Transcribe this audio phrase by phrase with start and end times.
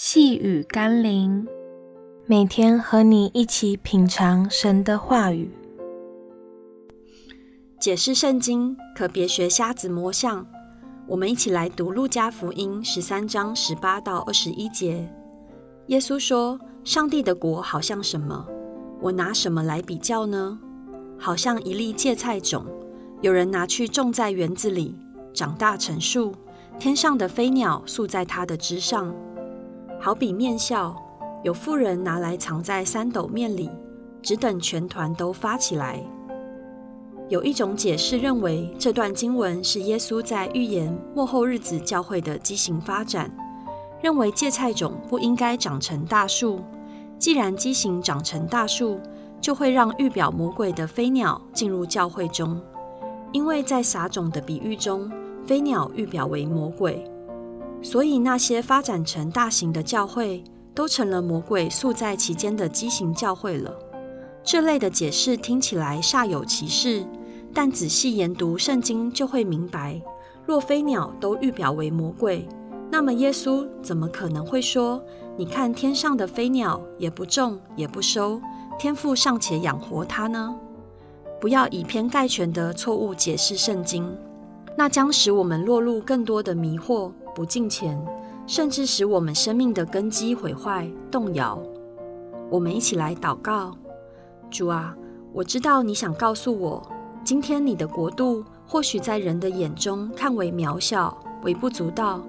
[0.00, 1.44] 细雨甘霖，
[2.24, 5.50] 每天和你一起品尝神的话语，
[7.80, 10.46] 解释圣经，可别学瞎子摸象。
[11.08, 15.12] 我们一起来读路加福音十三章十八到二十一节。
[15.88, 18.46] 耶稣说：“上帝的国好像什么？
[19.00, 20.60] 我拿什么来比较呢？
[21.18, 22.64] 好像一粒芥菜种，
[23.20, 24.94] 有人拿去种在园子里，
[25.34, 26.32] 长大成树，
[26.78, 29.12] 天上的飞鸟宿在它的枝上。”
[30.00, 30.94] 好比面酵，
[31.42, 33.68] 有妇人拿来藏在三斗面里，
[34.22, 36.00] 只等全团都发起来。
[37.28, 43.28] 有一种解释认为，这段经文是耶稣在预言末后日子教会的畸形发展，
[44.00, 46.60] 认为芥菜种不应该长成大树。
[47.18, 49.00] 既然畸形长成大树，
[49.40, 52.60] 就会让预表魔鬼的飞鸟进入教会中，
[53.32, 55.10] 因为在撒种的比喻中，
[55.44, 57.04] 飞鸟预表为魔鬼。
[57.80, 60.42] 所以，那些发展成大型的教会，
[60.74, 63.72] 都成了魔鬼宿在其间的畸形教会了。
[64.42, 67.06] 这类的解释听起来煞有其事，
[67.54, 70.00] 但仔细研读圣经就会明白：
[70.44, 72.48] 若飞鸟都预表为魔鬼，
[72.90, 75.02] 那么耶稣怎么可能会说
[75.36, 78.40] ：“你看天上的飞鸟，也不种，也不收，
[78.78, 80.54] 天父尚且养活它呢？”
[81.40, 84.12] 不要以偏概全的错误解释圣经，
[84.76, 87.12] 那将使我们落入更多的迷惑。
[87.34, 87.98] 不敬虔，
[88.46, 91.60] 甚至使我们生命的根基毁坏、动摇。
[92.50, 93.76] 我们一起来祷告：
[94.50, 94.96] 主啊，
[95.32, 96.90] 我知道你想告诉我，
[97.22, 102.22] 今天你的国度或许在人的眼中看为渺小、微不足道，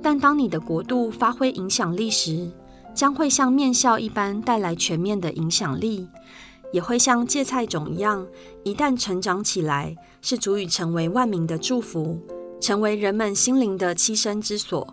[0.00, 2.50] 但当你的国度发挥影响力时，
[2.94, 6.08] 将会像面酵一般带来全面的影响力，
[6.72, 8.26] 也会像芥菜种一样，
[8.62, 12.20] 一旦成长起来，是足以成为万民的祝福。
[12.60, 14.86] 成为人们心灵的栖身之所。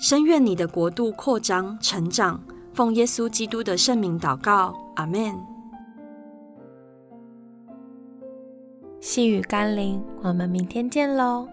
[0.00, 2.42] 深愿你的国度扩张成长。
[2.72, 5.32] 奉耶稣基督的圣名祷告，阿门。
[9.00, 11.46] 细雨甘霖，我们明天见喽。